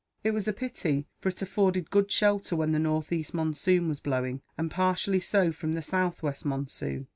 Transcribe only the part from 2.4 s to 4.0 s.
when the northeast monsoon was